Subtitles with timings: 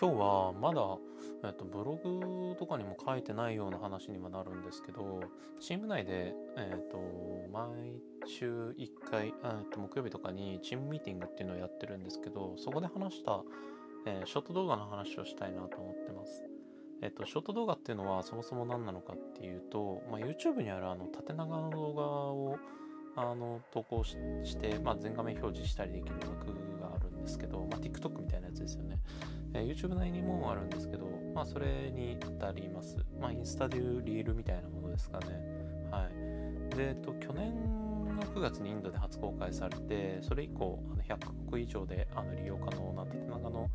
[0.00, 0.80] 今日はまだ、
[1.42, 5.20] えっと、ブログとかにも書いてないような話にはなるんですけど、
[5.58, 6.98] チーム内で、えっと、
[7.52, 13.42] 毎週1回、えっと、木曜日とかにチームミーティングっていうのをやってるんですけど、そこで話した、
[14.06, 16.48] えーショート動画の話をしたいなと思ってます。
[17.02, 21.70] えっと、ショート動画っていうのはそもそも何なのかっていうと、まあ、YouTube にあるあの縦長の
[23.72, 26.46] 投稿しして、まあ、全画面表示したりできる枠
[26.80, 28.98] があるんですけど、まあ、TikTok みたいなやつですよね。
[29.54, 32.96] えー YouTube 内にもあるんですけど、まあ、それに当たります。
[33.20, 35.26] まあ、インスタでいうリールみたいなものですかね。
[35.90, 36.76] はい。
[36.76, 37.54] で、えっと、去年
[38.16, 43.70] の9月にインドで初公開されて、それ以降、あの100カ国以上であの利用可能な縦長の、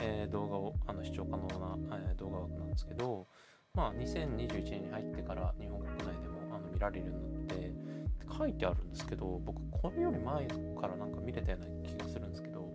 [0.00, 1.46] えー動画をあの視聴可能
[1.88, 3.26] な、えー動画枠なんですけど、
[3.74, 7.72] まあ、2021年に入ってから日本国内でもあの見られるようになって、
[8.36, 12.72] 書いてあるんですけど、僕、これより前からなんか見れたような気がするんですけど、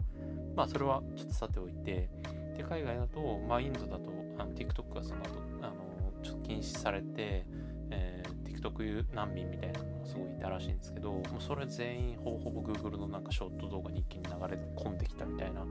[0.55, 2.09] まあ、それはちょっとさておいて、
[2.55, 5.29] で海外だと、まあ、インドだとあの TikTok がその後
[5.61, 5.73] あの
[6.21, 7.45] ちょっと禁止されて、
[7.89, 15.65] えー TikTok 難民みたいなのがすごいいたらしいんですけどもうそれ全員ほぼほぼ Google のなんかショート動画に一気に流れ込んできたみたいな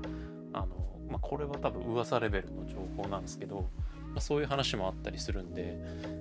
[0.53, 0.67] あの、
[1.09, 3.69] まあ、これは多分噂レベルの情報なんですけど、
[4.11, 5.77] まあ、そういう話もあったりするんで、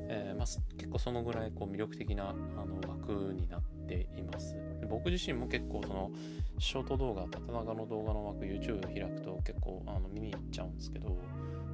[0.09, 4.55] えーまあ、結構そのぐらいこう魅力的なあの枠になっています。
[4.89, 6.11] 僕自身も結構その
[6.57, 11.17] ショート動画縦長の動画の枠 YouTube 開くと結構あの見に行っちゃうんですけど、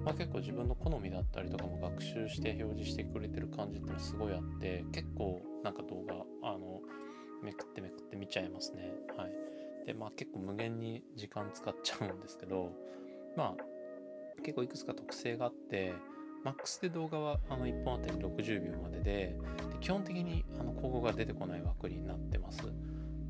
[0.04, 6.16] まあ、結構自分の好みだったりとかも学習して表示してくれてる感じってのすごいあって結構なんか動画
[6.50, 6.82] あの
[7.44, 8.92] めくってめくって見ちゃいますね。
[9.18, 9.32] はい。
[9.86, 12.72] でまあ結構無限に時間使っちゃうんですけど
[13.36, 13.75] まあ
[14.44, 15.94] 結構いくつか特性があって
[16.44, 19.36] マックスで動画はあの1本あたり60秒までで
[19.82, 22.62] 基本的にあの広告が出てこない枠になってます。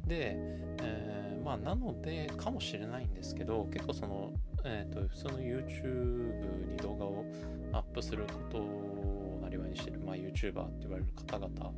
[0.06, 0.36] で、
[0.82, 4.34] えーまあなのでかもしれないんですけど結構その、
[4.64, 7.24] えー、と普通の YouTube に動画を
[7.72, 11.72] アップすることをなりわいにしてる、まあ、YouTuber って言われる方々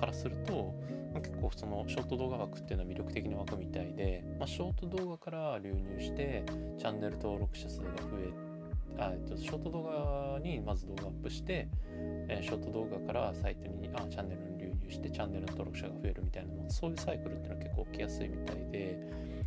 [0.00, 0.74] からすると、
[1.14, 6.42] 結構そのショート動画枠っていうのは魅力的な枠みたいで、まあ、ショート動画から流入して
[6.76, 8.53] チャンネル登録者数が増えて
[8.98, 11.68] あえっとショート動画にまず動画アップして、
[12.28, 18.98] えーショート動画からサイトにあチャンネルに流入してチャンネルの登録者が増えるみたいなそういうサイクルっていうのは結構起きやすいみたいで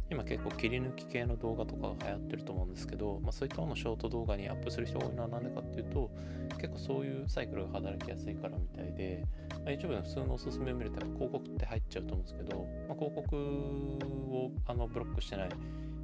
[0.09, 6.09] 今結構切り抜き系の動画とかが流行ってると思うんですけど、まあ、そういったものをショート動画にアップする人が多いのは何でかっていうと
[6.57, 15.49] 結構そういうサイクルが働きやすいからみたいで、まあ、YouTube の普通のおすすめを見ると広告って入っちゃうと思うんですけど、まあ、広告をあのブロックしてない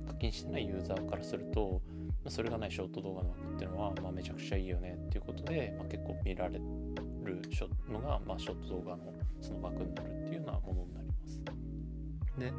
[0.08, 1.82] 課金してないユーザーからすると、
[2.30, 6.62] それがないショート動画の枠っていうのは、まあ、めちゃくちゃいいよねっていうことで、まあ、結構見られる
[7.92, 11.42] のが、まあ、ショート動画のその枠になるっていうようなものになります。
[12.38, 12.54] で、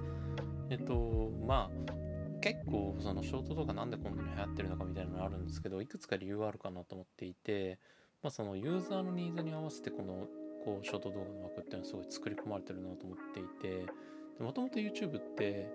[0.70, 1.92] えっと、まあ、
[2.40, 7.78] 結構そのショート動画なんでこんなに流行ってるのかみたいなのがあるんですけど、いくつか理由はあるかなと思っていて、
[8.22, 10.26] まあ、そのユーザーのニーズに合わせてこの
[10.64, 13.86] こうショート動画の枠っていうのはすごい作り込まれてるなと思っていて、
[14.40, 15.68] もともと YouTube って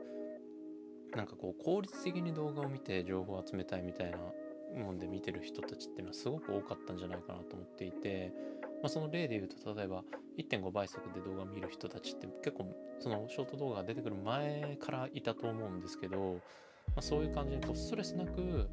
[1.16, 4.18] なんかこう効率的に動画を見て情報を集めたいみたいな
[4.82, 8.32] もんで見てる人たちっていうのはすごく多かったんじゃないかなと思っていて、
[8.62, 10.04] まあ、その例で言うと例えば
[10.38, 16.36] 1.5倍速で動画を見る人たちって結構そのショート動画が出てくる前からいたと思うんですけど、
[16.90, 18.70] まあ、そういう感じにこうストレスなく、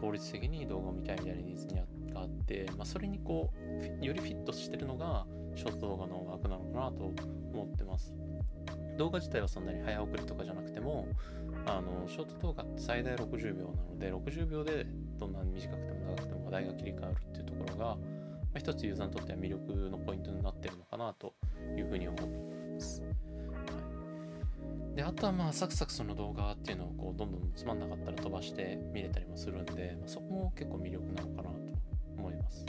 [0.00, 3.52] 効率的に動画を見たいみたいなニーズにあがあって、まあ、それにこ
[4.00, 7.12] うよりフィットしてるのがショート動画の枠なのかなと
[7.52, 8.14] 思ってます。
[8.96, 11.08] 動画自体はそんなに早送りとかじゃなくても
[11.66, 14.86] あのショート動画って最大60秒なので60秒で
[15.18, 17.98] どんなに短くても長くても話題が切り替わるっていうところが、ま
[18.56, 21.34] あ、一つユーザーにとっては魅力のポイントになってるのかなと
[21.76, 22.28] いうふうに思ってい
[22.74, 23.02] ます。
[23.02, 23.08] は
[24.92, 31.56] い、であとはまあサクサクその動画っていうのをこうどんどんつまんなかったら飛ばして見れたりもするんで、まあ、そこも結構魅力なのかなと
[32.18, 32.66] 思います。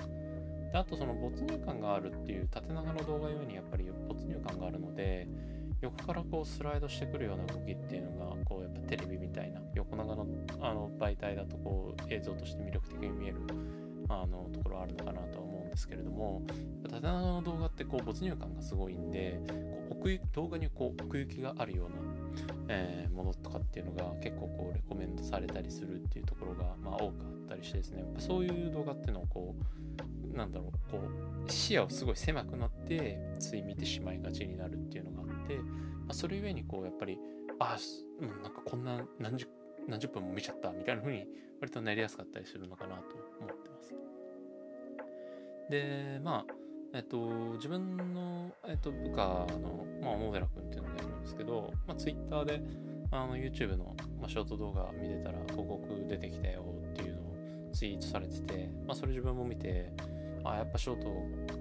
[0.72, 5.28] であとその没入感があるっていう縦長の動画用にやっぱり没入感があるので
[5.86, 10.26] 横からこうスライドしてくるような動きっていうのがこうやっぱテレビみたいな横長の
[10.60, 13.38] あの媒体だとこう映像として魅力的に見える
[14.10, 16.44] あのところあるのかなとは思うんですけれども
[16.84, 19.54] 縦長の動画ってこう没入感がすごいんでこ
[19.92, 21.96] う奥動画にこう奥行きがあるような、
[22.70, 31.00] えーものとかっていうのが結構こうレコメンドされたりするっていうところがまあ多くあったりしてですねそういう動画っていうのをこうなんだろうこ
[31.48, 35.64] う視野をすごい狭くなってつい見てしまいがちになるっていうのがあって、ま
[36.10, 37.18] あ、それゆえにこうやっぱり
[37.60, 39.48] あすうんなんかこんな何十
[39.88, 41.26] 何十分も見ちゃったみたいな風に
[41.62, 43.02] 割となりやすかったりするのかなと
[43.40, 43.96] 思ってます。
[45.70, 46.54] でまあ
[46.94, 47.18] えっと、
[47.56, 52.62] 自分の、えっと、部下の、まあ、小野寺君っていうのがいるんですけど、まあ、Twitter で
[53.12, 57.36] あの YouTube の、まあ、ショート動画見てたら広告出てきたよっていうのを
[57.74, 59.92] ツイートされてて、まあ、それ自分も見て、
[60.52, 61.10] あ、やっぱショート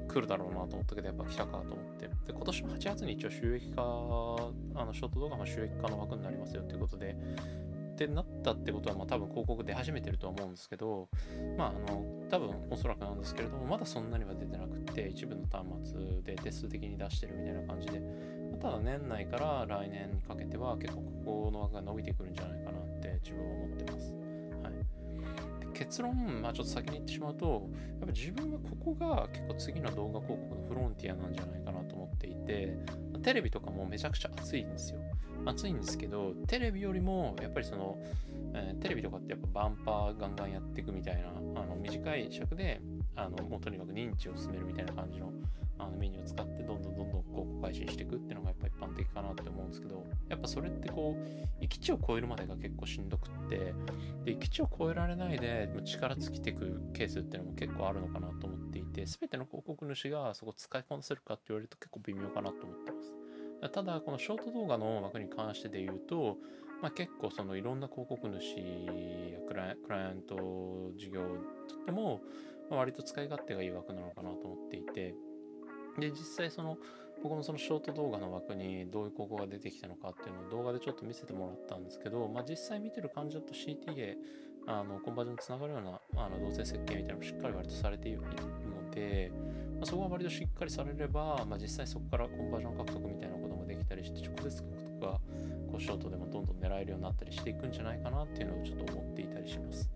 [0.08, 2.06] 来るだろうなと思ったけど、やっぱ来たかと思って。
[2.06, 7.16] で、今年の8月に一応収益化、あのショート動画も収益化の枠になりますよということで、
[7.94, 11.08] ってなったってことは、まあ、多分広告出始めてると思うんですけど、
[11.56, 18.02] まあ、あの多分おそらくなんですけれどもまだそんなには出てなくて一部の端末でテスト的に出してるみたいな感じで
[18.60, 24.23] ただ年内から来年にかけては結構ここの枠が伸びてくるんじゃないかなって自分は思ってます。
[25.74, 32.76] 結論、まあ、ちょっと先に言ってしまうと、やっぱ自分はここが結構次の動画広告のフロンティアなんじゃないかなと思っていて、
[33.22, 35.00] テレビとかもめちゃくちゃ熱いんですよ。
[35.44, 37.98] 熱いんですけど、テレビよりもやっぱりその、
[38.54, 41.28] えー、テレビとかってやっぱバンパーガンガンやっていくみたいな、
[41.60, 42.80] あの短い尺で、
[43.16, 45.32] あのもうとにかく認知を進めるみたいな感じの
[45.78, 48.43] あのメニューを使ってどんどんどんどん広告配信していくっていうの
[48.84, 53.74] 般的かなって思うんですけどやっぱそれってこう域地を超えるまでが結構しんどくって
[54.24, 63.12] で域地を超えられないで力尽きてくケースっていうのも結構あるのかなと思っていて全ての広告主がそこ使いこなせるかって言われると結構微妙かなと思ってます。
[63.72, 66.36] ただこのショート動画の枠に関してで言うと
[66.82, 71.22] まあ、結構そのいろんな広告主やクライアント事業
[71.66, 72.20] とっても、
[72.68, 75.14] 割と使い勝手がいい枠なのかなと思っていて
[75.98, 76.76] で、実際その、
[77.24, 84.14] 僕もそのショート動画の枠にどういう広告が出てきたのかっていうのを動画でちょっと見せてもらったんですけど、まあ実際見てる感じだと CTA、
[84.66, 85.82] あの、コンバージョンにつながるよう
[86.16, 89.32] な、あの、動線設計みたいなのもしっかり割とされているので、
[89.76, 95.12] まあ、そこは割としっかりされれば、まあ実際そこからコンバージョン獲得みたいなこともできたりして、直接獲得が、
[95.70, 99.90] こう、ショートでもどんどん狙えるようになったりしていくんじゃないかなっていうのをちょっと思っていたりします。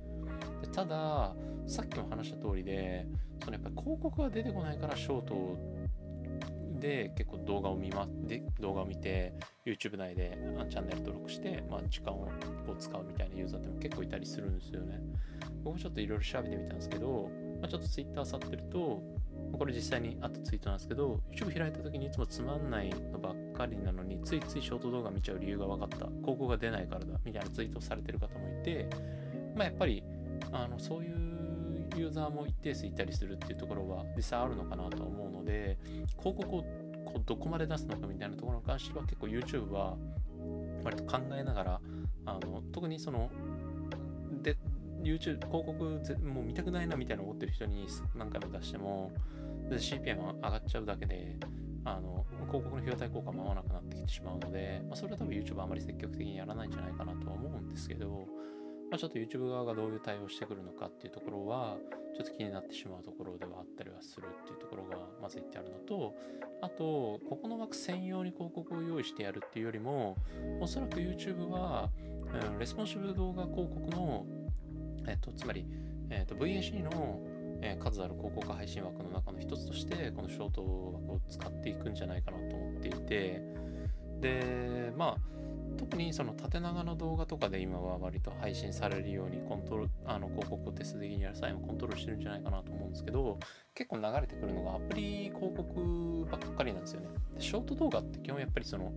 [0.62, 1.34] でただ、
[1.66, 3.06] さっきも話した通りで、
[3.44, 5.77] そのやっぱり広告が出てこないからショート
[6.78, 9.34] で結構動画を見まで動画を見て
[9.64, 10.38] YouTube 内で
[10.70, 12.28] チャンネル登録して、まあ、時間を
[12.78, 15.00] 使うみたいなユーザーっても結構いたりするんですよね。
[15.64, 17.30] 僕もちょっといろいろ調べてみたんですけど、
[17.60, 19.02] まあ、ちょっと Twitter さってると、
[19.52, 25.96] これ実際にあったツイートなんですけど、YouTube 開いた時にいつもつまんないのばっかりなのに、ついついショート動画見ちゃう理由が分かった。
[25.96, 28.88] 広告が出ないからだ、みたいなツイートをされてる方もいて、
[29.54, 30.02] まあやっぱり、
[30.52, 31.27] あのそういう
[31.98, 35.78] ユーザーも一定数いたりするっていうところは実際あるのかなと思うので、
[36.18, 36.62] 広告を
[37.04, 39.96] こうどこまで出すのかみたいなところに関しては結構 YouTube は
[40.84, 41.80] 割と考えながら、
[42.26, 43.30] あの特にその、
[44.42, 44.56] で、
[45.02, 47.86] YouTube 広告もう見たくないなみたいな思ってる人に
[48.16, 49.12] 何回も出しても
[49.70, 51.36] CPM 上がっちゃうだけで
[51.84, 58.26] あの広告の費用対効果も合わなくなってきてしまうので、まあ、それは多分 YouTube あまり積極的にやらないんじゃないかなとは思うんですけど、
[58.90, 61.76] まあ、ちょっと YouTube 側がどういう対応してくるのかっていうところは、
[62.16, 66.14] ちょっと気になってしまうところではあったりはするっていうところがまず言ってあるのと、
[66.62, 70.16] あと、ここの枠専用に広告を用意してやるっていうよりも、
[70.60, 71.90] おそらく YouTube は、
[72.50, 74.26] うん、レスポンシブ動画広告の、
[75.06, 75.66] えっと、つまり、
[76.10, 77.20] えっと、VAC の
[77.60, 83.42] え数ある広告配信枠の中の一つとして、このショート枠を使っていくんじゃないかなと思っていて、
[84.20, 85.16] で、まあ、
[85.78, 93.38] 特にその縦長の動画とかで今は割と配信されるようにコントロ、あの広告をテスト的にやる際もコントロールしてるんじゃないかなと思うんですけど、
[93.74, 97.08] 結構流れてくるのがアプリ広告ばっかりなんですよね。
[97.34, 98.92] でショート動画って基本やっぱりその、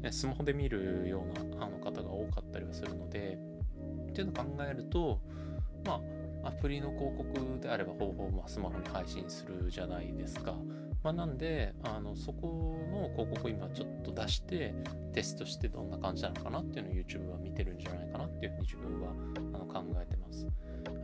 [0.00, 3.38] ね、スマホで見るようなあの方が多かったりはするので、
[4.10, 5.18] っていうのを考えると、
[5.84, 6.00] ま
[6.44, 10.54] あ、アプリの広告であれば方法、まあ、スマホに配信するじゃないですか。
[11.02, 14.74] まあ、なんであのそこの広告を今ちょっと出して
[15.12, 19.10] テストしてどんな感じなのかなっていうのを YouTube は見てるんじゃないかなっていうふうに自分は
[19.54, 20.46] あの考えてます。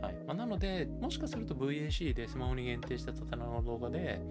[0.01, 4.21] はいまあ、なのでもしかすると VAC でスマホに限定した縦長の動画で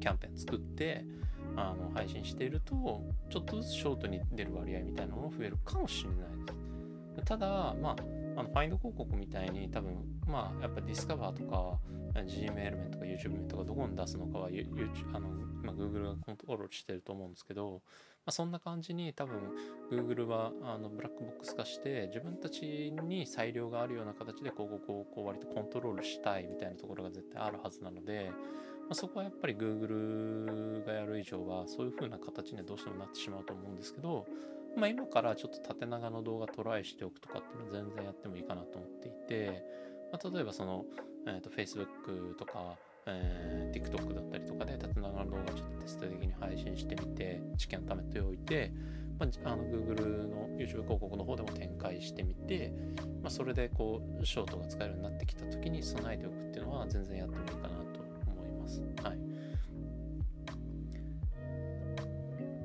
[0.00, 1.04] キャンペーン作って
[1.56, 7.24] あの配信しているとちょっとずつショートに出る割合みたいなのも増えるかもしれないです。
[7.24, 7.96] ただ、まあ、
[8.36, 11.78] あのファインド広告みたいに多分、まあ、やっぱディスカバーとか
[12.14, 15.28] Gmail 面とか YouTube 面とかどこに出すのかは YouTube あの、
[15.62, 17.82] まあ、Google がコントロールしてると思うんですけど、
[18.24, 19.36] まあ、そんな感じに多分
[19.90, 34.26] Google はあのブラックボックス化して自分たちに裁量があるような形で広告をこう割とコントロールしたいみたいなところが絶対あるはずなので、まあ、そこはやっぱり Google がやる以上はそういう風な形にはどうしてもなってしまうと思うんですけど、
[34.76, 39.64] まあ、今からちょっと縦長の動画トライしておくとかっていうのは全然やってもいいかなと思っていて、
[40.12, 40.84] まあ、例えばその
[41.26, 42.76] えーと、Facebook とか、
[43.06, 48.72] えー、TikTok だったりとかで縦長の動画ちょっとテスト的に配信してみて知見を貯めておいて、
[49.18, 52.72] まあ、あの Google の YouTube 広告の方でも展開してみて、
[53.22, 58.82] まあ、それでこうショートが使えるようになってきた時に備えておくっていうのは全然やってもいいかなと思います。
[59.02, 59.33] はい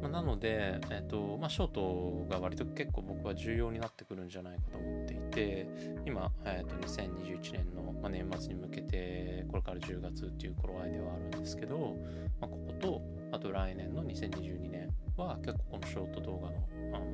[0.09, 5.69] なので、えーとまあ、ショートが割と結構僕は重要になってくるんじゃないかと思っていて
[6.05, 11.97] 今、えー、と2021年のまあ、年末に向けてこれから10月っていう頃合いではあるんですけど、
[12.39, 13.01] まあ、ここと
[13.31, 16.53] あと来年の2022年は結構このショート動画の
[16.93, 17.05] あの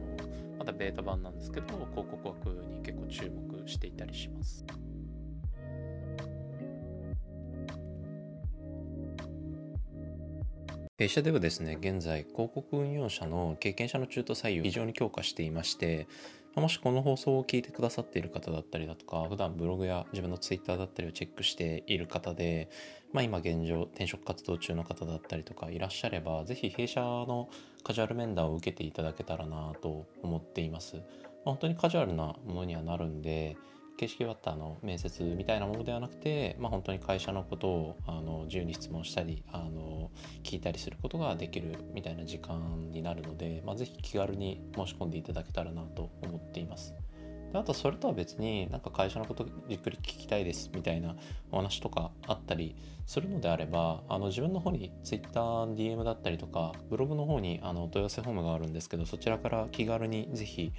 [0.59, 4.63] まだベータ版なんですけど広告枠に結構注目していたりします。
[10.97, 16.07] 弊社ではですね、現在、広告運用者の経験者の中途採用を非常に強化していまして、
[16.55, 22.69] もしこの放送を聞いてくださっている方だったりだとか、普段ブログや自分のツイッターだったりをチェックしている方で、
[23.11, 27.49] まあ、今現状転職活動中の方だったりとかいらっしゃれば、ぜひ弊社の
[27.83, 30.95] カジュアル面談を受けていただけたらなと思っています。
[30.95, 31.03] まあ、
[31.43, 33.57] 本当にカジュアルなものにはなるんで、
[33.97, 40.11] 形式はあの面接みたいなものではなくて、まあ、本当に会社のことをあの自由に質問したりあの
[40.43, 46.93] 聞いたりすることができるみたいな時間になるので、まあ、ぜひ気軽に申し込んでいただけたらなと思っています。
[47.51, 51.15] であとそれとは別になんか会社のことじっくり聞きたいですみたいな
[51.51, 52.75] お話とかあったり
[53.05, 60.73] するのであればあの自分の方に TwitterDM だったりとかブログの方にあの問い合わせフォームがあるんですけどそちらから気軽にぜひ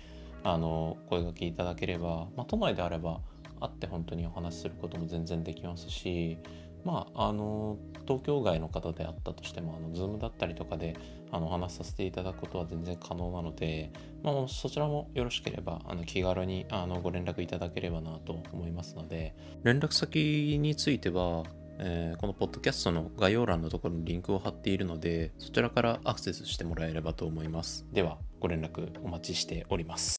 [0.46, 3.20] あの声がけいただければ、まあ、都内であれば
[3.60, 6.38] 会って本当にお話しすることも全然できますし
[6.84, 10.96] まああの東京外の方であったとしてもあの Zoom だったりとかで
[11.32, 13.90] あのお話しさせていただくことは全然可能なので、
[14.22, 19.34] まあ、そちらもよろしければあの気軽にあのご連絡いただければなと思いますので。
[19.64, 21.42] 連絡先については
[21.78, 27.86] えー、このポッドキャストの概要欄のところにリンクを貼っているのでそちらからアクセスしてもらえればと思います。
[27.92, 30.14] ではご連絡お待ちしております